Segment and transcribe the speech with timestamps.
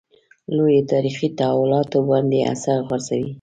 [0.55, 3.29] لویو تاریخي تحولاتو باندې اثر غورځوي.